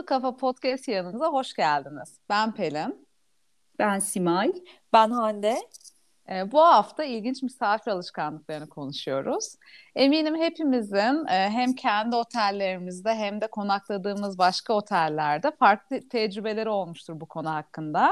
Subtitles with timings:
[0.00, 2.18] Mutlu Kafa Podcast yanınıza hoş geldiniz.
[2.28, 3.08] Ben Pelin.
[3.78, 4.52] Ben Simay.
[4.92, 5.56] Ben Hande.
[6.30, 9.54] E, bu hafta ilginç misafir alışkanlıklarını konuşuyoruz.
[9.94, 17.26] Eminim hepimizin e, hem kendi otellerimizde hem de konakladığımız başka otellerde farklı tecrübeleri olmuştur bu
[17.26, 18.10] konu hakkında.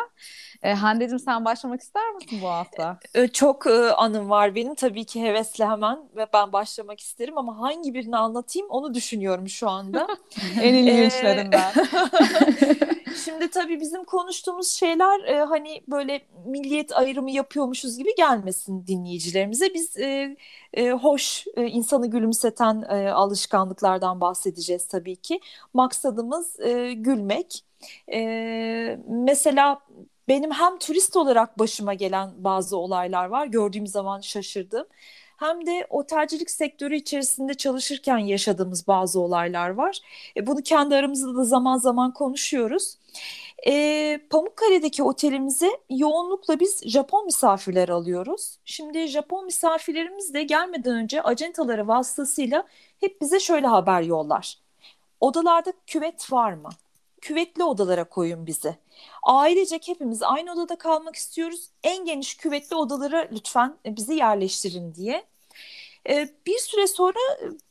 [0.62, 2.98] E, Hande'cim sen başlamak ister misin bu hafta?
[3.15, 7.59] E, çok e, anım var benim tabii ki hevesle hemen ve ben başlamak isterim ama
[7.59, 10.07] hangi birini anlatayım onu düşünüyorum şu anda.
[10.62, 11.73] en ilginçlerinden.
[13.24, 19.75] Şimdi tabii bizim konuştuğumuz şeyler e, hani böyle milliyet ayrımı yapıyormuşuz gibi gelmesin dinleyicilerimize.
[19.75, 20.37] Biz e,
[20.75, 25.41] e, hoş, e, insanı gülümseten e, alışkanlıklardan bahsedeceğiz tabii ki.
[25.75, 27.65] Maksadımız e, gülmek.
[28.13, 29.80] E, mesela
[30.29, 33.47] benim hem turist olarak başıma gelen bazı olaylar var.
[33.47, 34.87] Gördüğüm zaman şaşırdım
[35.38, 40.01] hem de otelcilik sektörü içerisinde çalışırken yaşadığımız bazı olaylar var.
[40.37, 42.95] E, bunu kendi aramızda da zaman zaman konuşuyoruz.
[43.66, 48.59] E, Pamukkale'deki otelimize yoğunlukla biz Japon misafirler alıyoruz.
[48.64, 52.66] Şimdi Japon misafirlerimiz de gelmeden önce acentaları vasıtasıyla
[53.01, 54.59] hep bize şöyle haber yollar.
[55.20, 56.68] Odalarda küvet var mı?
[57.20, 58.76] Küvetli odalara koyun bizi.
[59.23, 61.68] Ailecek hepimiz aynı odada kalmak istiyoruz.
[61.82, 65.25] En geniş küvetli odalara lütfen bizi yerleştirin diye.
[66.09, 67.19] Ee, bir süre sonra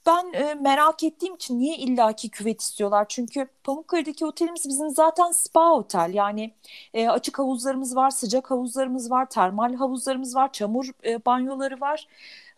[0.05, 3.05] ben e, merak ettiğim için niye illaki küvet istiyorlar?
[3.09, 6.11] Çünkü Pamukkale'deki otelimiz bizim zaten spa otel.
[6.13, 6.53] Yani
[6.93, 12.07] e, açık havuzlarımız var, sıcak havuzlarımız var, termal havuzlarımız var, çamur e, banyoları var.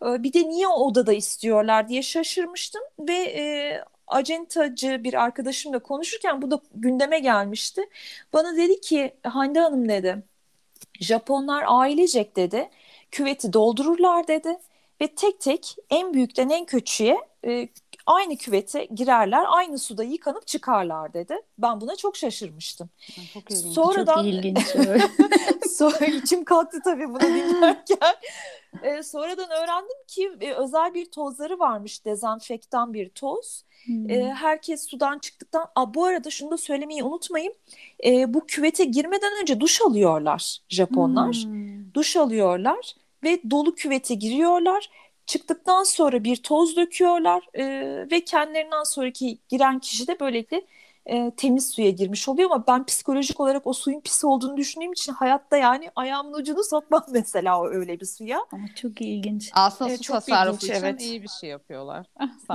[0.02, 7.18] bir de niye odada istiyorlar diye şaşırmıştım ve acentacı bir arkadaşımla konuşurken bu da gündeme
[7.18, 7.82] gelmişti.
[8.32, 10.22] Bana dedi ki Hande Hanım dedi
[11.00, 12.70] Japonlar ailecek dedi
[13.10, 14.58] küveti doldururlar dedi
[15.00, 17.68] ve tek tek en büyükten en küçüğe e,
[18.06, 21.34] aynı küvete girerler, aynı suda yıkanıp çıkarlar dedi.
[21.58, 22.90] Ben buna çok şaşırmıştım.
[23.34, 23.74] Çok ilginç.
[23.74, 24.66] Sonradan çok ilginç.
[25.70, 28.14] sonra içim kalktı tabii bunu dinlerken.
[28.82, 33.64] E, sonradan öğrendim ki e, özel bir tozları varmış, dezenfektan bir toz.
[33.84, 34.10] Hmm.
[34.10, 37.54] E, herkes sudan çıktıktan, a, bu arada şunu da söylemeyi unutmayın.
[38.04, 41.34] E, bu küvete girmeden önce duş alıyorlar Japonlar.
[41.34, 41.94] Hmm.
[41.94, 42.94] Duş alıyorlar
[43.24, 44.90] ve dolu küvete giriyorlar.
[45.26, 47.64] Çıktıktan sonra bir toz döküyorlar e,
[48.10, 50.62] ve kendilerinden sonraki giren kişi de böylelikle
[51.06, 55.12] e, temiz suya girmiş oluyor ama ben psikolojik olarak o suyun pis olduğunu düşündüğüm için
[55.12, 58.38] hayatta yani ayağımın ucunu sokmam mesela o öyle bir suya.
[58.52, 59.50] Ama çok ilginç.
[59.54, 61.00] Aslında evet, su tasarrufu için evet.
[61.02, 62.06] iyi bir şey yapıyorlar.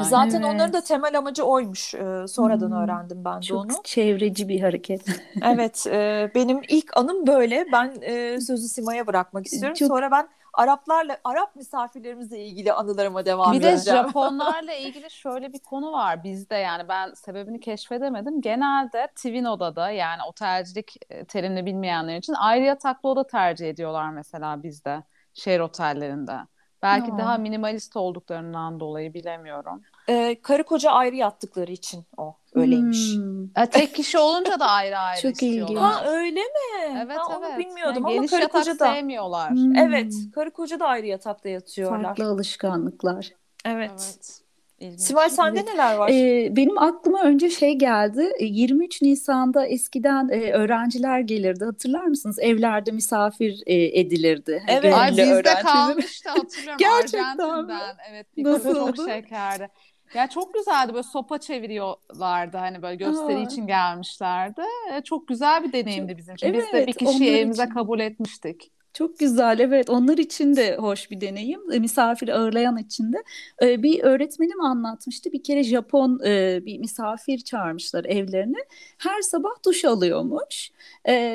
[0.02, 0.54] Zaten evet.
[0.54, 1.94] onların da temel amacı oymuş.
[1.94, 2.78] Ee, sonradan hmm.
[2.78, 3.72] öğrendim ben de çok onu.
[3.72, 5.02] Çok çevreci bir hareket.
[5.44, 7.66] evet e, benim ilk anım böyle.
[7.72, 9.76] Ben e, sözü Sima'ya bırakmak istiyorum.
[9.76, 9.88] Çok...
[9.88, 14.00] Sonra ben Araplarla Arap misafirlerimizle ilgili anılarıma devam bir edeceğim.
[14.00, 18.42] Bir de Japonlarla ilgili şöyle bir konu var bizde yani ben sebebini keşfedemedim.
[18.42, 24.64] Genelde twin odada yani otelcilik e, terimini bilmeyenler için ayrı yataklı oda tercih ediyorlar mesela
[24.64, 26.38] bizde şehir otellerinde.
[26.82, 27.18] Belki hmm.
[27.18, 29.82] daha minimalist olduklarından dolayı bilemiyorum.
[30.10, 33.16] Ee, karı koca ayrı yattıkları için o öyleymiş.
[33.16, 33.44] Hmm.
[33.44, 35.78] E, tek kişi olunca da ayrı ayrı Çok ilginç.
[35.78, 37.00] Ha öyle mi?
[37.06, 37.52] Evet ha, evet.
[37.52, 39.52] Onu bilmiyordum yani ama karı koca da sevmiyorlar.
[39.52, 39.76] Hmm.
[39.76, 42.04] Evet, karı koca da ayrı yatakta yatıyorlar.
[42.04, 43.32] Farklı alışkanlıklar.
[43.66, 43.92] Evet.
[43.92, 44.46] evet.
[44.80, 45.02] İlginç.
[45.02, 45.70] Sibel sende evet.
[45.74, 46.10] neler var?
[46.10, 48.32] Ee, benim aklıma önce şey geldi.
[48.40, 51.66] 23 e, Nisan'da eskiden e, öğrenciler gelirdi.
[51.66, 52.40] Hatırlar mısınız?
[52.40, 54.64] Evlerde misafir e, edilirdi.
[54.68, 54.94] Evet.
[54.94, 56.78] Ay, bizde kalmıştı hatırlıyorum.
[56.80, 57.96] Gerçekten Arjantin'den.
[58.12, 58.28] Evet.
[58.38, 59.70] Nasıl çok şekerdi.
[60.14, 63.42] Ya çok güzeldi böyle sopa çeviriyorlardı hani böyle gösteri Aa.
[63.42, 64.62] için gelmişlerdi.
[65.04, 66.48] Çok güzel bir deneyimdi bizim için.
[66.48, 67.74] Evet, Biz de bir kişiyi evimize için.
[67.74, 68.72] kabul etmiştik.
[68.96, 69.90] Çok güzel evet.
[69.90, 71.72] Onlar için de hoş bir deneyim.
[71.72, 73.18] E, misafir ağırlayan için de.
[73.62, 75.32] E, bir öğretmenim anlatmıştı.
[75.32, 78.58] Bir kere Japon e, bir misafir çağırmışlar evlerine.
[78.98, 80.72] Her sabah duş alıyormuş.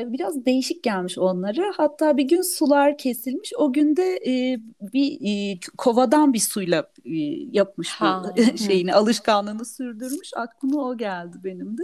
[0.06, 3.52] Biraz değişik gelmiş onları hatta bir gün sular kesilmiş.
[3.56, 4.20] O günde
[4.92, 6.90] bir kovadan bir suyla
[7.52, 10.30] yapmış bu şeyini alışkanlığını sürdürmüş.
[10.36, 11.82] Aklıma o geldi benim de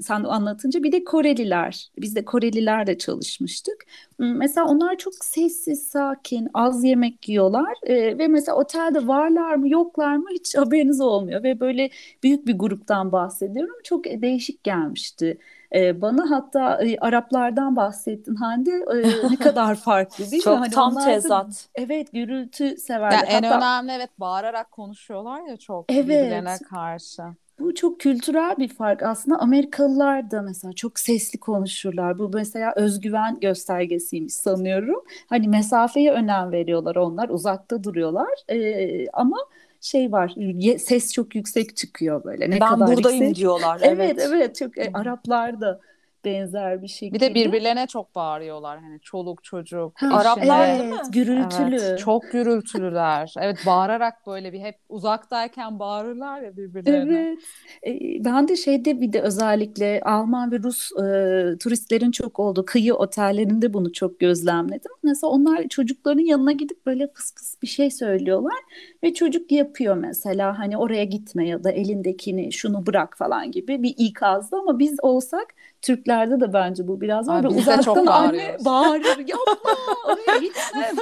[0.00, 3.84] sen anlatınca bir de Koreliler biz de Korelilerle çalışmıştık
[4.18, 10.16] Mesela onlar çok sessiz, sakin, az yemek yiyorlar e, ve mesela otelde varlar mı yoklar
[10.16, 11.90] mı hiç haberiniz olmuyor ve böyle
[12.22, 13.74] büyük bir gruptan bahsediyorum.
[13.84, 15.38] Çok değişik gelmişti.
[15.74, 20.58] E, bana hatta e, Araplardan bahsettin Hande e, ne kadar farklı değil çok mi?
[20.58, 21.48] Hani tam tezat.
[21.48, 23.16] Da, evet gürültü severler.
[23.16, 27.22] Yani en hatta, önemli evet bağırarak konuşuyorlar ya çok evet, birbirlerine karşı.
[27.58, 29.02] Bu çok kültürel bir fark.
[29.02, 32.18] Aslında Amerikalılar da mesela çok sesli konuşurlar.
[32.18, 35.04] Bu mesela özgüven göstergesiymiş sanıyorum.
[35.26, 37.28] Hani mesafeye önem veriyorlar onlar.
[37.28, 38.28] Uzakta duruyorlar.
[38.48, 39.36] Ee, ama
[39.80, 40.34] şey var.
[40.78, 42.50] Ses çok yüksek çıkıyor böyle.
[42.50, 43.36] Ne ben kadar buradayım yüksek.
[43.36, 43.80] diyorlar.
[43.82, 45.80] Evet evet, evet çok e, Araplar da
[46.24, 47.14] benzer bir şekilde.
[47.14, 49.92] Bir de birbirlerine çok bağırıyorlar hani çoluk çocuk.
[50.02, 51.80] Ha, Araplar evet, gürültülü.
[51.80, 53.34] Evet, çok gürültülüler.
[53.40, 57.18] evet bağırarak böyle bir hep uzaktayken bağırırlar ya birbirlerine.
[57.18, 57.38] Evet.
[57.86, 62.94] E, ben de şeyde bir de özellikle Alman ve Rus e, turistlerin çok olduğu kıyı
[62.94, 64.92] otellerinde bunu çok gözlemledim.
[65.02, 68.58] Mesela onlar çocukların yanına gidip böyle fıs fıs bir şey söylüyorlar
[69.02, 73.94] ve çocuk yapıyor mesela hani oraya gitme ya da elindekini şunu bırak falan gibi bir
[73.98, 77.40] ikazdı ama biz olsak Türklerde de bence bu biraz var.
[77.40, 80.92] Abi, uzaktan çok anne bağırır yapma oraya gitme.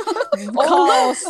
[0.68, 1.24] Kaos.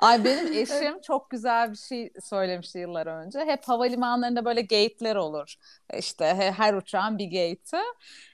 [0.00, 3.38] Ay benim eşim çok güzel bir şey söylemişti yıllar önce.
[3.40, 5.54] Hep havalimanlarında böyle gate'ler olur.
[5.98, 7.82] İşte her uçağın bir gate'i.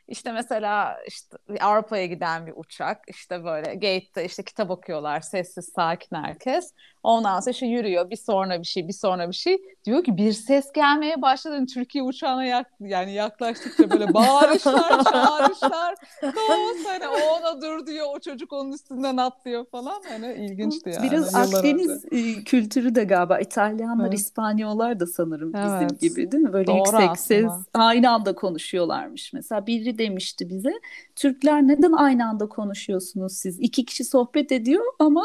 [0.09, 6.17] İşte mesela işte Avrupa'ya giden bir uçak işte böyle gate'de işte kitap okuyorlar sessiz sakin
[6.17, 6.73] herkes.
[7.03, 9.59] Ondan sonra işte yürüyor bir sonra bir şey bir sonra bir şey.
[9.85, 11.55] Diyor ki bir ses gelmeye başladı.
[11.55, 15.95] Yani Türkiye uçağına yak, yani yaklaştıkça böyle bağırışlar çağrışlar.
[16.21, 20.03] Kaos hani o ona dur diyor o çocuk onun üstünden atlıyor falan.
[20.09, 21.11] Hani ilginçti yani.
[21.11, 22.45] Biraz Akdeniz önce.
[22.45, 24.19] kültürü de galiba İtalyanlar, evet.
[24.19, 26.01] İspanyollar da sanırım bizim evet.
[26.01, 26.53] gibi değil mi?
[26.53, 27.17] Böyle Doğru yüksek aslında.
[27.17, 29.33] ses aynı anda konuşuyorlarmış.
[29.33, 30.73] Mesela biri demişti bize
[31.17, 33.61] Türkler neden aynı anda konuşuyorsunuz siz?
[33.61, 35.25] İki kişi sohbet ediyor ama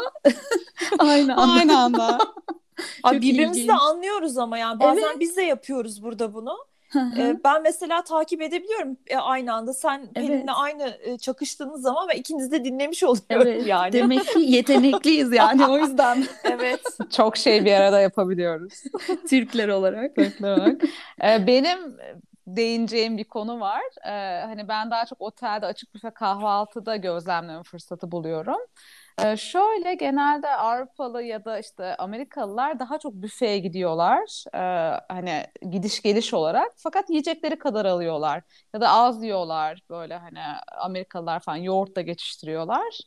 [0.98, 1.52] aynı anda.
[1.52, 2.18] Aynı anda.
[3.02, 5.20] Abi birbirimizi de anlıyoruz ama yani bazen evet.
[5.20, 6.56] biz de yapıyoruz burada bunu.
[7.18, 10.28] ee, ben mesela takip edebiliyorum e, aynı anda sen evet.
[10.28, 13.66] Pelin'le aynı e, çakıştığınız zaman ve ikiniz de dinlemiş oluyoruz evet.
[13.66, 13.92] yani.
[13.92, 16.24] Demek ki yetenekliyiz yani o yüzden.
[16.44, 16.80] evet.
[17.10, 18.74] Çok şey bir arada yapabiliyoruz.
[19.28, 20.16] Türkler olarak.
[20.16, 20.82] Türkler olarak.
[21.24, 21.78] Ee, benim
[22.56, 23.82] değineceğim bir konu var.
[24.06, 28.58] Ee, hani ben daha çok otelde açık büfe kahvaltıda gözlemleme fırsatı buluyorum.
[29.24, 34.44] Ee, şöyle genelde Avrupalı ya da işte Amerikalılar daha çok büfeye gidiyorlar.
[34.54, 34.58] Ee,
[35.08, 36.72] hani gidiş geliş olarak.
[36.76, 38.42] Fakat yiyecekleri kadar alıyorlar.
[38.74, 40.40] Ya da az yiyorlar böyle hani
[40.78, 43.00] Amerikalılar falan yoğurtla geçiştiriyorlar.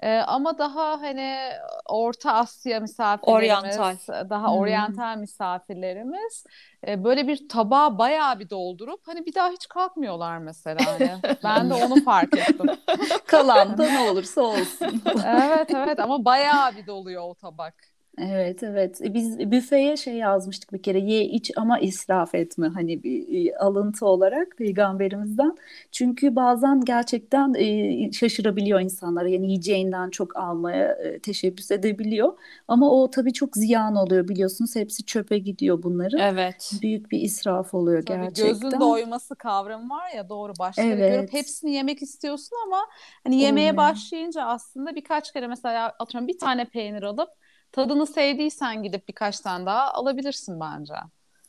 [0.00, 1.38] Ee, ama daha hani
[1.86, 3.96] Orta Asya misafirlerimiz, oryantal.
[4.30, 4.58] daha hmm.
[4.58, 6.44] oryantal misafirlerimiz
[6.86, 10.80] e, böyle bir tabağı bayağı bir doldurup hani bir daha hiç kalkmıyorlar mesela.
[10.86, 11.10] Hani.
[11.44, 12.66] ben de onu fark ettim.
[13.26, 15.02] Kalan da ne olursa olsun.
[15.26, 17.87] evet evet ama bayağı bir doluyor o tabak.
[18.20, 23.02] Evet evet e, biz büfeye şey yazmıştık bir kere ye iç ama israf etme hani
[23.02, 25.56] bir e, alıntı olarak peygamberimizden.
[25.92, 32.32] Çünkü bazen gerçekten e, şaşırabiliyor insanlar yani yiyeceğinden çok almaya e, teşebbüs edebiliyor.
[32.68, 36.18] Ama o tabii çok ziyan oluyor biliyorsunuz hepsi çöpe gidiyor bunların.
[36.18, 36.72] Evet.
[36.82, 38.52] Büyük bir israf oluyor tabii gerçekten.
[38.52, 41.16] Gözün doyması kavramı var ya doğru başları evet.
[41.16, 42.86] görüp hepsini yemek istiyorsun ama
[43.24, 43.88] hani yemeye Olmuyor.
[43.88, 47.28] başlayınca aslında birkaç kere mesela atıyorum bir tane peynir alıp
[47.72, 50.94] tadını sevdiysen gidip birkaç tane daha alabilirsin bence.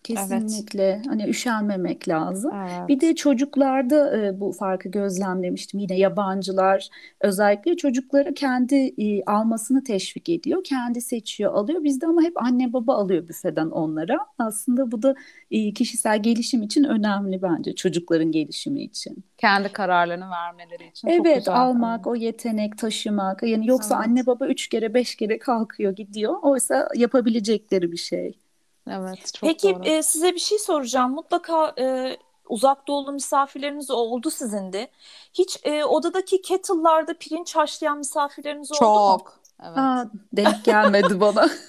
[0.03, 0.83] Kesinlikle.
[0.83, 1.07] Evet.
[1.07, 2.51] Hani üşenmemek lazım.
[2.55, 2.87] Evet.
[2.87, 5.79] Bir de çocuklarda e, bu farkı gözlemlemiştim.
[5.79, 6.89] Yine yabancılar
[7.21, 10.63] özellikle çocukları kendi e, almasını teşvik ediyor.
[10.63, 11.83] Kendi seçiyor, alıyor.
[11.83, 14.19] Bizde ama hep anne baba alıyor büfeden onlara.
[14.37, 15.15] Aslında bu da
[15.51, 19.23] e, kişisel gelişim için önemli bence çocukların gelişimi için.
[19.37, 21.07] Kendi kararlarını vermeleri için.
[21.07, 23.43] Evet, çok almak, o yetenek taşımak.
[23.43, 24.07] Yani yoksa evet.
[24.07, 26.35] anne baba üç kere beş kere kalkıyor gidiyor.
[26.41, 28.39] Oysa yapabilecekleri bir şey.
[28.87, 29.85] Evet, çok Peki doğru.
[29.85, 31.11] e, size bir şey soracağım.
[31.11, 32.17] Mutlaka e,
[32.49, 34.87] uzak doğulu misafirleriniz oldu sizin de.
[35.33, 39.17] Hiç e, odadaki kettle'larda pirinç haşlayan misafirleriniz oldu mu?
[39.17, 39.39] Çok.
[39.63, 39.77] Evet.
[39.77, 41.49] Aa, denk gelmedi bana.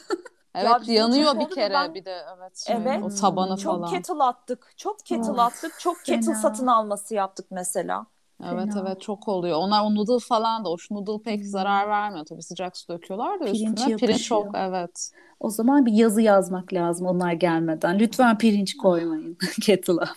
[0.55, 1.95] Evet ya yanıyor bir kere ben...
[1.95, 2.59] bir de evet.
[2.59, 3.03] Şey, evet.
[3.05, 3.91] O tabanı çok falan.
[3.91, 4.73] Çok kettle attık.
[4.77, 5.81] Çok kettle oh, attık.
[5.81, 6.35] Çok kettle fena.
[6.35, 8.07] satın alması yaptık mesela.
[8.45, 8.85] Evet fena.
[8.87, 9.59] evet çok oluyor.
[9.59, 13.41] Onlar o noodle falan da o şu noodle pek zarar vermiyor tabii sıcak su döküyorlar
[13.41, 13.69] da Pirinç üstüne.
[13.69, 13.99] Yapışıyor.
[13.99, 15.11] Pirinç çok evet.
[15.41, 17.99] O zaman bir yazı yazmak lazım onlar gelmeden.
[17.99, 20.09] Lütfen pirinç koymayın kettle'a.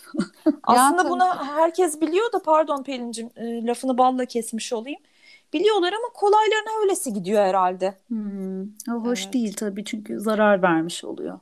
[0.64, 1.24] Aslında bunu
[1.56, 5.00] herkes biliyor da pardon Pelin'cim e, lafını balla kesmiş olayım.
[5.54, 7.98] Biliyorlar ama kolaylarına öylesi gidiyor herhalde.
[8.08, 8.64] Hmm.
[8.64, 9.34] O hoş evet.
[9.34, 11.40] değil tabii çünkü zarar vermiş oluyor.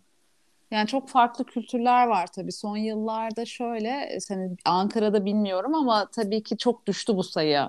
[0.72, 2.51] Yani çok farklı kültürler var tabii.
[2.51, 7.68] Son yıllarda şöyle, hani Ankara'da bilmiyorum ama tabii ki çok düştü bu sayı.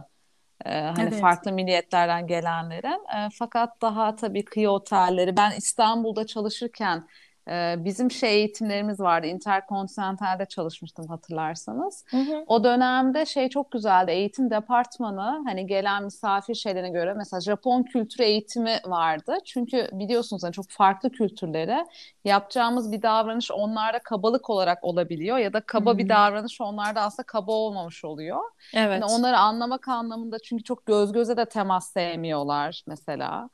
[0.64, 1.21] Ee, hani evet.
[1.21, 3.06] farklı milliyetlerden gelenlerin.
[3.16, 5.37] Ee, fakat daha tabii kıyı otelleri.
[5.37, 7.09] Ben İstanbul'da çalışırken
[7.49, 9.26] e, bizim şey eğitimlerimiz vardı.
[9.26, 12.04] Interkontinental'de çalışmıştım hatırlarsanız.
[12.11, 12.44] Hı hı.
[12.46, 14.11] O dönemde şey çok güzeldi.
[14.11, 19.37] Eğitim departmanı hani gelen misafir şeylerine göre mesela Japon kültürü eğitimi vardı.
[19.44, 21.87] Çünkü biliyorsunuz hani çok farklı kültürlere
[22.25, 25.99] yapacağımız bir davranış onlarda kabalık olarak olabiliyor ya da kaba hı.
[25.99, 28.40] bir davranış onlarda aslında kaba olmamış oluyor.
[28.75, 29.02] Evet.
[29.02, 33.50] Yani onları anlamak anlamında çünkü çok göz göze de temas sevmiyorlar mesela.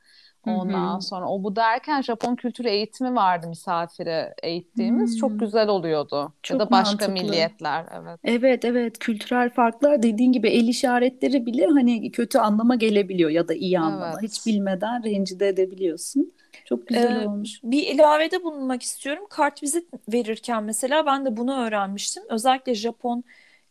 [0.48, 1.00] Ondan Hı-hı.
[1.00, 5.16] sonra o bu derken Japon kültürü eğitimi vardı misafire eğittiğimiz.
[5.16, 5.38] Çok Hmm.
[5.38, 6.34] güzel oluyordu.
[6.42, 7.08] Çok Ya da başka mantıklı.
[7.08, 8.20] milliyetler evet.
[8.24, 13.54] Evet evet kültürel farklar dediğin gibi el işaretleri bile hani kötü anlama gelebiliyor ya da
[13.54, 14.20] iyi anlama.
[14.22, 14.46] Hiç Evet.
[14.46, 16.34] bilmeden rencide edebiliyorsun.
[16.64, 17.62] Çok güzel Ee, olmuş.
[17.62, 19.26] bir ilavede bulunmak istiyorum.
[19.30, 22.22] Kartvizit verirken mesela ben de bunu öğrenmiştim.
[22.30, 23.24] Özellikle Japon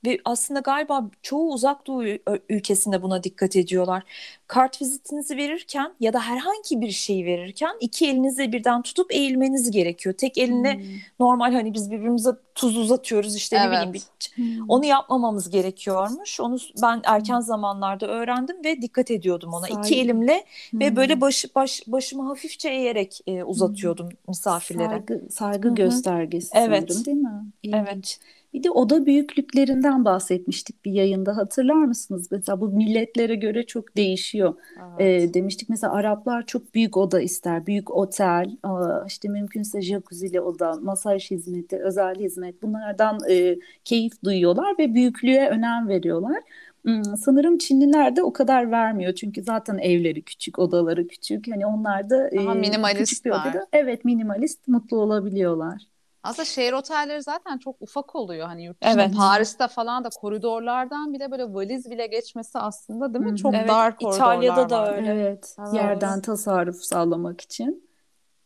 [0.07, 4.03] ve aslında galiba çoğu uzak doğu ül- ülkesinde buna dikkat ediyorlar.
[4.47, 10.15] Kartvizitinizi verirken ya da herhangi bir şeyi verirken iki elinizle birden tutup eğilmeniz gerekiyor.
[10.17, 10.83] Tek eline Hmm.
[11.19, 14.07] normal hani biz birbirimize tuz uzatıyoruz işte ne bileyim Evet.
[14.35, 14.69] Hmm.
[14.69, 16.39] onu yapmamamız gerekiyormuş.
[16.39, 19.67] Onu ben erken zamanlarda öğrendim ve dikkat ediyordum ona.
[19.67, 19.95] İki Saygı.
[19.95, 20.95] elimle ve Hmm.
[20.95, 24.89] böyle baş, baş başımı hafifçe eğerek e, uzatıyordum misafirlere.
[24.89, 26.83] Saygı, saygı göstergesi Evet.
[26.89, 27.45] sanırım değil mi?
[27.63, 27.81] İlginç.
[27.87, 28.19] Evet.
[28.53, 32.27] Bir de oda büyüklüklerinden bahsetmiştik bir yayında hatırlar mısınız?
[32.31, 34.55] Mesela bu milletlere göre çok değişiyor.
[34.99, 35.23] Evet.
[35.29, 37.65] Ee, demiştik mesela Araplar çok büyük oda ister.
[37.65, 44.75] Büyük otel, aa, işte mümkünse jacuzzi'li oda, masaj hizmeti, özel hizmet bunlardan e, keyif duyuyorlar
[44.79, 46.43] ve büyüklüğe önem veriyorlar.
[46.85, 51.47] Hmm, sanırım Çinliler de o kadar vermiyor çünkü zaten evleri küçük, odaları küçük.
[51.51, 55.96] Hani onlar da e, küçük bir odada evet minimalist mutlu olabiliyorlar.
[56.23, 58.47] Aslında şehir otelleri zaten çok ufak oluyor.
[58.47, 59.15] Hani yurt dışında Evet.
[59.17, 63.37] Paris'te falan da koridorlardan bile böyle valiz bile geçmesi aslında değil mi?
[63.37, 64.93] Çok Evet, dar İtalya'da koridorlar da var.
[64.97, 65.11] öyle.
[65.11, 65.73] Evet, Evet.
[65.73, 67.89] yerden tasarruf sağlamak için.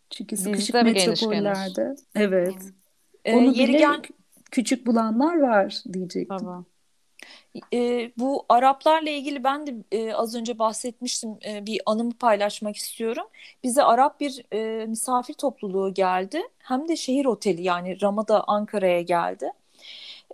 [0.10, 2.56] Çünkü sıkışık Bizde metropollerde evet.
[3.26, 4.14] Ee, Onu yeri bile gel kü-
[4.52, 6.38] küçük bulanlar var diyecektim.
[6.38, 6.66] Tabii.
[7.74, 11.38] E, bu Araplarla ilgili ben de e, az önce bahsetmiştim.
[11.46, 13.28] E, bir anımı paylaşmak istiyorum.
[13.64, 16.42] Bize Arap bir e, misafir topluluğu geldi.
[16.60, 19.52] Hem de şehir oteli yani Ramada Ankara'ya geldi.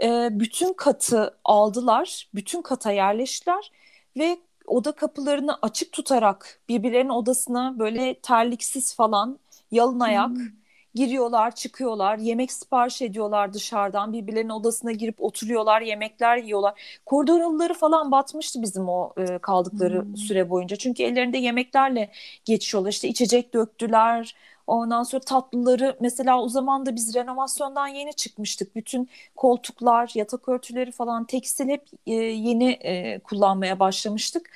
[0.03, 2.29] E, bütün katı aldılar.
[2.35, 3.71] Bütün kata yerleştiler
[4.17, 9.39] ve oda kapılarını açık tutarak birbirlerinin odasına böyle terliksiz falan
[9.71, 10.66] yalın ayak Hmm.
[10.97, 16.99] Giriyorlar, çıkıyorlar, yemek sipariş ediyorlar dışarıdan, birbirlerinin odasına girip oturuyorlar, yemekler yiyorlar.
[17.05, 20.15] Koridor halıları falan batmıştı bizim o e, kaldıkları Hmm.
[20.15, 20.75] süre boyunca.
[20.75, 22.11] Çünkü ellerinde yemeklerle
[22.45, 22.89] geçiyorlar.
[22.91, 24.35] İşte içecek döktüler.
[24.67, 28.75] Ondan sonra tatlıları mesela o zaman da biz renovasyondan yeni çıkmıştık.
[28.75, 34.49] Bütün koltuklar, yatak örtüleri falan tekstil hep e, yeni e, kullanmaya başlamıştık.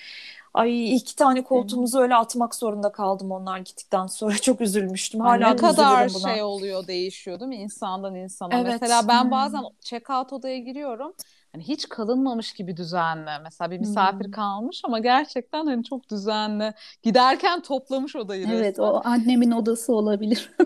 [0.54, 4.38] Ay iki tane koltuğumuzu öyle atmak zorunda kaldım onlar gittikten sonra.
[4.42, 5.20] Çok üzülmüştüm.
[5.22, 6.34] Hala ne da kadar buna.
[6.34, 8.56] şey oluyor değişiyor değil mi insandan insana.
[8.56, 8.68] Evet.
[8.82, 9.32] Mesela ben Hmm.
[9.32, 11.14] bazen check-out odaya giriyorum.
[11.52, 13.30] Hani hiç kalınmamış gibi düzenli.
[13.44, 14.32] Mesela bir misafir Hmm.
[14.32, 16.74] kalmış ama gerçekten hani çok düzenli.
[17.04, 18.86] Giderken toplamış odayı Evet, resmen.
[18.88, 20.52] o annemin odası olabilir.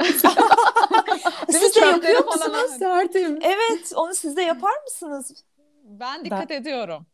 [1.54, 1.64] Değil?
[1.64, 2.72] Siz de yapıyor musunuz?
[2.80, 3.40] Sertemiz.
[3.44, 5.44] Evet, onu siz de yapar mısınız?
[5.84, 7.06] Ben dikkat ediyorum.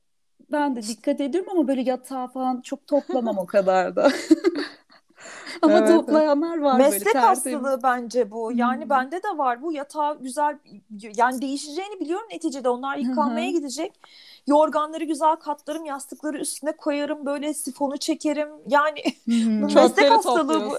[0.51, 4.12] Ben de dikkat ediyorum ama böyle yatağı falan çok toplamam o kadar da.
[5.62, 7.63] Ama Evet, toplayanlar var böyle Meslek tertemiz.
[7.63, 8.51] hastalığı bence bu.
[8.51, 8.89] Yani Hmm.
[8.89, 9.74] bende de var bu.
[9.74, 10.60] Yatağı güzel
[11.17, 12.69] yani değişeceğini biliyorum neticede.
[12.69, 13.51] Onlar yıkanmaya hı.
[13.51, 13.93] gidecek.
[14.48, 18.50] Yorganları güzel katlarım, yastıkları üstüne koyarım, böyle sifonu çekerim.
[18.67, 19.03] Yani
[19.67, 20.77] Çöpleri meslek hastalığı bu.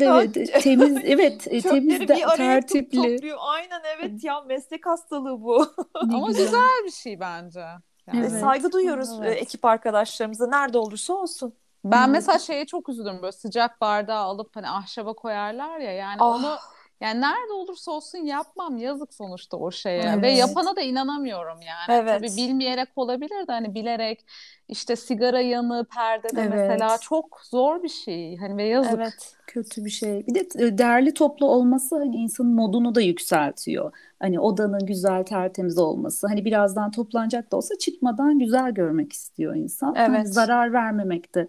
[0.00, 3.16] de evet temiz evet e, temiz de tertipli.
[3.16, 3.38] topluyor.
[3.40, 5.66] Aynen evet ya meslek hastalığı bu.
[6.02, 6.44] Ne Ama güzel.
[6.44, 7.64] güzel bir şey bence.
[8.06, 8.20] Yani.
[8.20, 8.40] Evet.
[8.40, 9.42] Saygı duyuyoruz e, Evet.
[9.42, 11.54] ekip arkadaşlarımıza nerede olursa olsun.
[11.84, 12.08] Ben Evet.
[12.12, 16.26] mesela şeye çok üzülürüm böyle sıcak bardağı alıp hani ahşaba koyarlar ya yani Ah.
[16.36, 16.58] onu
[17.04, 20.38] yani nerede olursa olsun yapmam yazık sonuçta o şeye ve Evet.
[20.38, 22.00] yapana da inanamıyorum yani.
[22.00, 22.18] Evet.
[22.18, 24.24] Tabii bilmeyerek olabilir de hani bilerek
[24.68, 26.50] işte sigara yanığı perdede Evet.
[26.50, 28.94] mesela çok zor bir şey hani ve yazık.
[28.94, 29.36] Evet.
[29.46, 30.26] Kötü bir şey.
[30.26, 33.92] Bir de e, değerli toplu olması hani insanın modunu da yükseltiyor.
[34.20, 36.26] Hani odanın güzel tertemiz olması.
[36.26, 39.94] Hani birazdan toplanacak da olsa çıkmadan güzel görmek istiyor insan.
[39.94, 40.28] Hani Evet.
[40.34, 41.48] zarar vermemek de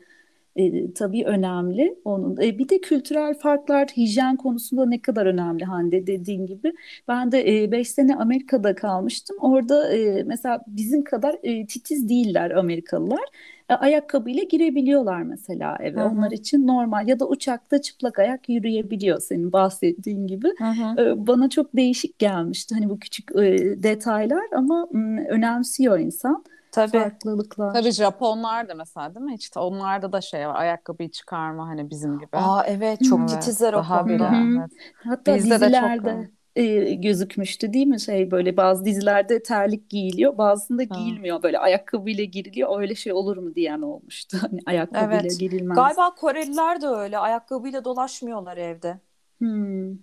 [0.55, 1.95] e, tabii önemli.
[2.05, 6.73] Onun e, bir de kültürel farklar hijyen konusunda ne kadar önemli Hande dediğin gibi.
[7.07, 9.37] Ben de 5 sene Amerika'da kalmıştım.
[9.39, 13.23] Orada e, mesela bizim kadar e, titiz değiller Amerikalılar.
[13.69, 15.99] E, ayakkabıyla girebiliyorlar mesela eve.
[15.99, 16.09] Hı hı.
[16.09, 20.47] Onlar için normal ya da uçakta çıplak ayak yürüyebiliyor senin bahsettiğin gibi.
[20.57, 21.01] Hı hı.
[21.01, 24.87] E, Bana çok değişik gelmişti hani bu küçük e, detaylar ama
[25.29, 26.43] önemsiyor insan
[26.75, 26.91] Tabii.
[26.91, 27.73] farklılıklar.
[27.73, 29.33] Tabii Japonlar da mesela değil mi?
[29.33, 32.37] Hiç onlarda da şey var ayakkabıyı çıkarma hani bizim gibi.
[32.37, 34.31] Aa evet çok Evet, titizler o daha konuda.
[34.59, 34.71] Evet.
[35.03, 40.37] Hatta Bizde de çok dizilerde e, gözükmüştü değil mi şey böyle bazı dizilerde terlik giyiliyor
[40.37, 40.95] bazısında Ha.
[40.95, 45.39] giyilmiyor böyle ayakkabıyla giriliyor öyle şey olur mu diyen olmuştu hani ayakkabıyla Evet.
[45.39, 45.75] girilmez.
[45.75, 47.17] Galiba Koreliler de öyle.
[47.17, 48.99] Ayakkabıyla dolaşmıyorlar evde.
[49.37, 49.97] Hmm.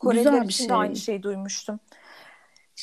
[0.00, 0.76] Koreliler Güzel bir için de şey.
[0.76, 1.80] aynı şeyi duymuştum.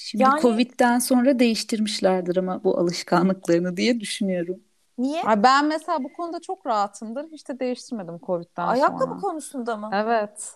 [0.06, 4.64] Şimdi Yani- Covid'den sonra değiştirmişlerdir ama bu alışkanlıklarını diye düşünüyorum.
[4.98, 5.24] Niye?
[5.24, 7.32] Ay ben mesela bu konuda çok rahatımdır.
[7.32, 9.22] Hiç de değiştirmedim Covid'den Ayakkabı sonra.
[9.22, 9.90] konusunda mı?
[9.94, 10.56] Evet.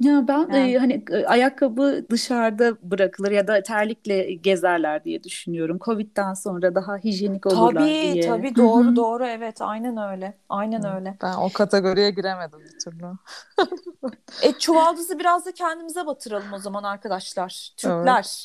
[0.00, 0.72] Ya ben Yani.
[0.74, 5.78] e, hani e, ayakkabı dışarıda bırakılır ya da terlikle gezerler diye düşünüyorum.
[5.84, 8.26] Covid'den sonra daha hijyenik olurlar Tabii diye.
[8.26, 8.96] tabii Hı doğru hı.
[8.96, 10.38] doğru evet aynen öyle.
[10.48, 11.16] Aynen öyle.
[11.22, 13.04] Ben o kategoriye giremedim bir türlü.
[14.42, 17.70] E çuvaldızı biraz da kendimize batıralım o zaman arkadaşlar.
[17.76, 18.44] Türkler.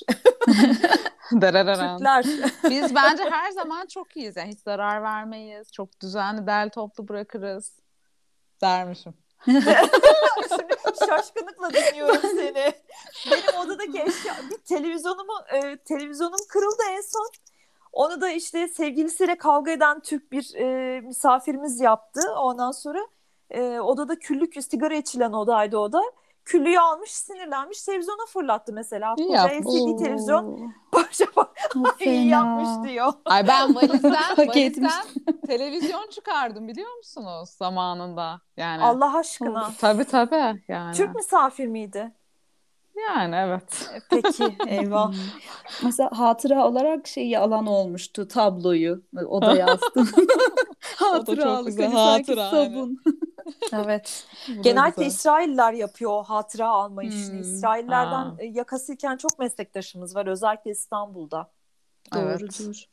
[1.32, 1.98] Derereren.
[1.98, 2.26] Türkler.
[2.70, 4.38] Biz bence her zaman çok iyiyiz.
[4.38, 5.72] Yani hiç zarar vermeyiz.
[5.72, 7.72] Çok düzenli, derli toplu bırakırız.
[8.62, 9.14] Dermişim.
[11.08, 12.74] Şaşkınlıkla dinliyorum seni.
[13.32, 17.30] Benim odadaki eşya bir televizyonumu e, televizyonum kırıldı en son.
[17.94, 22.22] Onu da işte sevgilisiyle kavga eden Türk bir e, misafirimiz yaptı.
[22.38, 23.08] Ondan sonra
[23.50, 26.02] e, odada küllük sigara içilen odaydı o da.
[26.46, 29.16] Küllüğü almış sinirlenmiş televizyona fırlattı mesela.
[29.18, 29.66] İyi Koca yapmış.
[29.66, 33.14] LCD televizyon parça parça yapmış diyor.
[33.26, 35.04] Ay ben valizden, valizden
[35.48, 38.42] televizyon çıkardım biliyor musunuz zamanında?
[38.58, 39.72] Yani Allah aşkına.
[39.80, 40.96] tabii tabii yani.
[40.96, 42.12] Türk misafir miydi?
[43.08, 43.90] Yani evet.
[43.94, 45.08] E, Peki eyvah.
[45.08, 45.20] Hmm.
[45.84, 50.10] Mesela hatıra olarak şeyi alan olmuştu tabloyu odaya astım.
[50.96, 52.66] Hatıralık güzel, hani hatıra, aynen.
[52.70, 53.02] sabun.
[53.74, 54.28] Evet.
[54.48, 54.94] Güzel.
[55.06, 57.30] İsrailler yapıyor o hatıra alma işini.
[57.34, 57.42] Hmm.
[57.42, 58.36] İsraillerden Ha.
[58.40, 61.52] e, yakasıyken çok meslektaşımız var özellikle İstanbul'da.
[62.16, 62.42] Evet.
[62.42, 62.84] Doğrudur.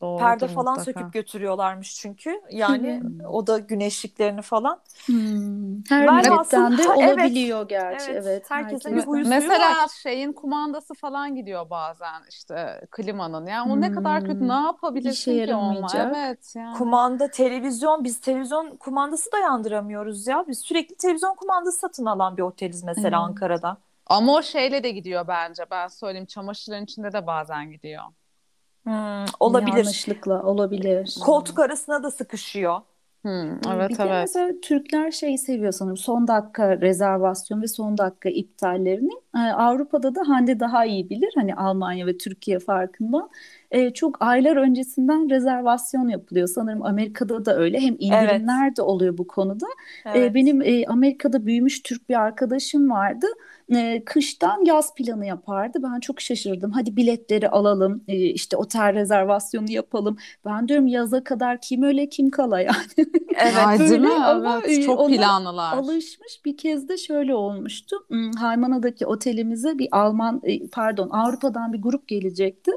[0.00, 0.82] Doğrudur Perde falan mutlaka.
[0.82, 2.40] söküp götürüyorlarmış çünkü.
[2.50, 3.20] Yani Hmm.
[3.28, 4.80] o da güneşliklerini falan.
[5.06, 5.84] Hmm.
[5.88, 7.18] Her milletten de Ha, evet.
[7.18, 8.12] olabiliyor gerçi.
[8.12, 8.50] Evet, Evet.
[8.50, 9.88] herkesin bir huyu suyu Mesela var.
[10.02, 13.46] şeyin kumandası falan gidiyor bazen işte klimanın.
[13.46, 14.48] Yani o ne kadar kötü Hmm.
[14.48, 15.88] ne yapabilirsin İşe ki onunla?
[15.94, 16.78] Evet yani.
[16.78, 20.44] Kumanda, televizyon, biz televizyon kumandası da yandıramıyoruz ya.
[20.48, 23.18] Biz sürekli televizyon kumandası satın alan bir oteliz mesela Evet.
[23.18, 23.78] Ankara'da.
[24.06, 25.64] Ama o şeyle de gidiyor bence.
[25.70, 28.02] Ben söyleyeyim çamaşırların içinde de bazen gidiyor.
[28.84, 30.08] Hmm, olabilir.
[30.12, 31.14] Yanlışlıkla olabilir.
[31.20, 32.80] Koltuk arasına da sıkışıyor.
[33.24, 34.30] Hmm, Bir evet de evet.
[34.30, 39.10] mesela Türkler şey seviyor sanırım son dakika rezervasyon ve son dakika iptallerini.
[39.36, 43.30] Ee, Avrupa'da da Hande daha iyi bilir hani Almanya ve Türkiye farkından.
[43.70, 46.48] Ee, çok aylar öncesinden rezervasyon yapılıyor.
[46.48, 47.80] Sanırım Amerika'da da öyle.
[47.80, 49.66] Hem indirimler de oluyor bu konuda.
[50.06, 50.34] Ee, Evet.
[50.34, 53.26] benim e, Amerika'da büyümüş Türk bir arkadaşım vardı.
[53.74, 55.78] Ee, kıştan yaz planı yapardı.
[55.82, 56.70] Ben çok şaşırdım.
[56.70, 60.16] Hadi biletleri alalım, e, işte otel rezervasyonu yapalım.
[60.44, 62.76] Ben diyorum yaza kadar kim öyle kim kala yani.
[63.40, 63.80] Evet.
[63.80, 64.08] Böyle mi?
[64.12, 64.78] ama, Evet.
[64.78, 65.72] e, Çok planlılar.
[65.76, 67.96] Alışmış bir kez de şöyle olmuştu.
[68.08, 72.72] Hmm, Haymana'daki otelimize bir Alman e, pardon Avrupa'dan bir grup gelecekti.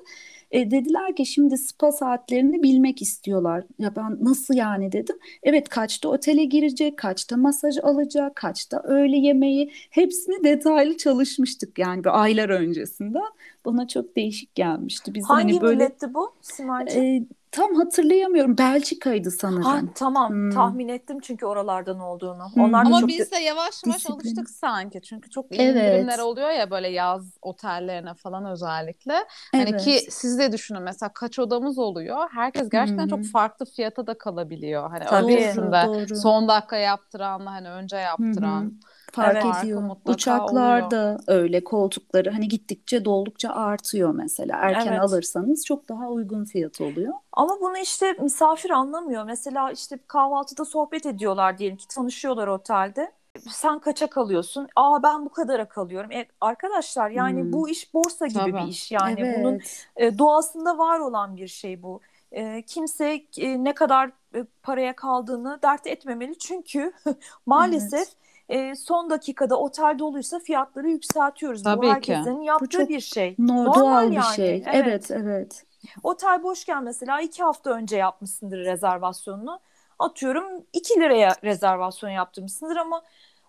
[0.51, 3.63] E, dediler ki şimdi spa saatlerini bilmek istiyorlar.
[3.79, 5.15] Ya ben nasıl yani dedim.
[5.43, 12.21] Evet kaçta otele girecek, kaçta masaj alacak, kaçta öğle yemeği hepsini detaylı çalışmıştık yani bir
[12.21, 13.31] aylar öncesinden.
[13.65, 15.13] Bana çok değişik gelmişti.
[15.13, 17.03] Biz Hangi hani böyle milletti bu Simay'cığım?
[17.03, 18.57] e, tam hatırlayamıyorum.
[18.57, 19.61] Belçika'ydı sanırım.
[19.63, 20.49] Ha, tamam Hmm.
[20.49, 22.51] tahmin ettim çünkü oralardan olduğunu.
[22.53, 22.63] Hmm.
[22.63, 24.13] Onlar da Ama çok biz de yavaş yavaş Disiplin.
[24.15, 25.01] alıştık sanki.
[25.01, 25.87] Çünkü çok iyi Evet.
[25.87, 29.13] indirimler oluyor ya böyle yaz otellerine falan özellikle.
[29.51, 29.81] Hani Evet.
[29.81, 32.29] ki siz de düşünün mesela kaç odamız oluyor.
[32.33, 34.89] Herkes gerçekten Hı çok farklı fiyata da kalabiliyor.
[34.89, 35.33] Hani Tabii.
[35.33, 36.15] öncesinde Doğru.
[36.15, 38.71] son dakika yaptıranla hani önce Hı hı.
[39.11, 39.55] Fark Evet.
[39.63, 39.81] Ediyor.
[39.81, 44.57] mutlaka Uçaklar da öyle koltukları hani gittikçe doldukça artıyor mesela.
[44.57, 45.01] Erken Evet.
[45.01, 47.13] alırsanız çok daha uygun fiyat oluyor.
[47.31, 49.23] Ama bunu işte misafir anlamıyor.
[49.25, 53.11] Mesela işte kahvaltıda sohbet ediyorlar diyelim ki tanışıyorlar otelde.
[53.49, 54.67] Sen kaça kalıyorsun?
[54.75, 56.11] Aa ben bu kadara kalıyorum.
[56.11, 57.53] E, arkadaşlar yani Hmm.
[57.53, 58.53] bu iş borsa gibi Tabii.
[58.53, 58.91] bir iş.
[58.91, 59.39] Yani evet.
[59.39, 59.59] bunun
[59.95, 62.01] e, doğasında var olan bir şey bu.
[62.31, 66.37] E, kimse e, ne kadar e, paraya kaldığını dert etmemeli.
[66.37, 66.93] Çünkü
[67.45, 68.07] maalesef
[68.51, 71.63] e, son dakikada otel doluysa fiyatları yükseltiyoruz.
[71.63, 72.15] Tabii bu ki.
[72.15, 73.35] herkesin yaptığı çok bir şey.
[73.39, 74.35] No, Normal doğal bir yani.
[74.35, 74.55] şey.
[74.55, 74.75] Evet.
[74.87, 75.65] Evet, evet.
[76.03, 79.59] Otel boşken mesela iki hafta önce yapmışsındır rezervasyonunu.
[79.99, 83.01] Atıyorum 2 liraya rezervasyon yaptırmışsındır ama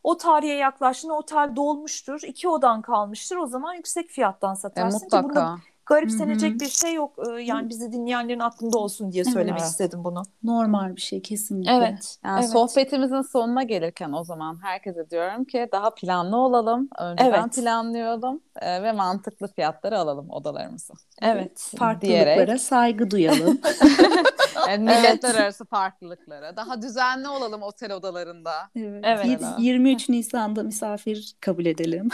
[0.03, 2.21] o tarihe yaklaştığında otel dolmuştur.
[2.23, 3.37] iki odan kalmıştır.
[3.37, 5.57] O zaman yüksek fiyattan E, satarsın ki bunda mutlaka.
[5.93, 6.61] Garipsenecek Hı hı.
[6.61, 7.19] bir şey yok.
[7.31, 9.71] Ee, Yani bizi dinleyenlerin aklında olsun diye söylemek Evet.
[9.71, 10.23] istedim bunu.
[10.43, 11.73] Normal bir şey kesinlikle.
[11.73, 12.17] Evet.
[12.25, 12.51] Yani evet.
[12.51, 16.89] sohbetimizin sonuna gelirken o zaman herkese diyorum ki daha planlı olalım.
[16.99, 17.55] Önceden Evet.
[17.57, 20.93] planlayalım e, ve mantıklı fiyatları alalım odalarımızı.
[21.23, 21.73] Evet.
[21.79, 22.61] Farklılıklara Diyerek.
[22.61, 23.61] saygı duyalım.
[24.69, 26.57] Yani milletler arası farklılıklara.
[26.57, 28.53] Daha düzenli olalım otel odalarında.
[28.77, 29.05] Evet.
[29.07, 29.27] Evet.
[29.27, 32.09] Yir- 23 Nisan'da misafir kabul edelim.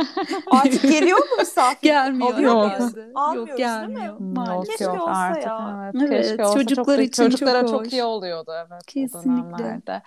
[0.50, 1.82] Artık geliyor mu misafir?
[1.82, 2.80] Gelmiyor Alıyor Yok.
[3.24, 4.68] Almıyoruz Yok değil gelmiyor Hmm, maalesef.
[4.78, 5.46] Keşke yok olsa artık.
[5.46, 5.90] ya.
[5.94, 7.92] Evet, Evet, keşke olsa çocuklar çok, için çok çocuklara çok, hoş.
[7.92, 9.58] iyi oluyordu evet o Kesinlikle.
[9.58, 10.02] dönemlerde.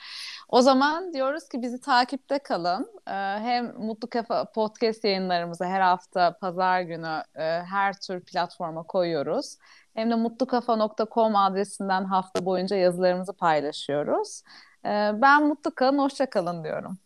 [0.49, 2.88] O zaman diyoruz ki bizi takipte kalın.
[3.08, 9.58] Ee, hem Mutlu Kafa podcast yayınlarımızı her hafta pazar günü e, her tür platforma koyuyoruz.
[9.93, 14.41] hem de mutlukafa.com adresinden hafta boyunca yazılarımızı paylaşıyoruz.
[14.86, 16.97] Ee, ben mutlu kalın, hoşça kalın diyorum.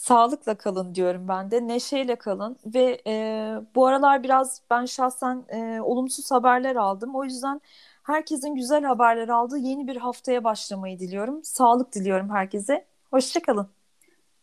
[0.00, 1.66] Sağlıkla kalın diyorum ben de.
[1.68, 7.14] Neşeyle kalın ve e, bu aralar biraz ben şahsen e, olumsuz haberler aldım.
[7.14, 7.60] O yüzden
[8.02, 11.44] herkesin güzel haberler aldığı yeni bir haftaya başlamayı diliyorum.
[11.44, 12.86] Sağlık diliyorum herkese.
[13.10, 13.79] Hoşçakalın.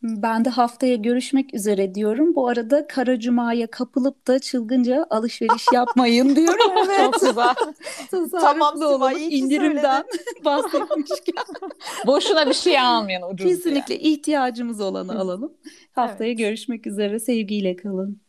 [0.04, 2.36] Ben de haftaya görüşmek üzere diyorum.
[2.36, 6.72] Bu arada Kara Cuma'ya kapılıp da çılgınca alışveriş yapmayın diyorum.
[6.86, 6.98] Evet.
[6.98, 7.56] Çok güzel.
[8.42, 9.18] tamam Sima, olalım.
[9.30, 10.04] İndirimden
[10.46, 11.46] bahsetmişken.
[12.06, 14.12] Boşuna bir şey almayın ucuz Kesinlikle diye.
[14.12, 15.54] ihtiyacımız olanı alalım.
[15.92, 16.38] Haftaya evet.
[16.40, 17.20] görüşmek üzere.
[17.20, 18.27] Sevgiyle kalın.